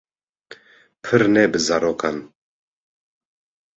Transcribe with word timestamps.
Pir 1.03 1.21
ne 1.33 1.43
bi 1.51 1.59
zarokan 1.67 2.17